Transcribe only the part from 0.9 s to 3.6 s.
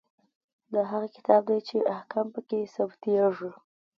هغه کتاب دی چې احکام پکې ثبتیږي.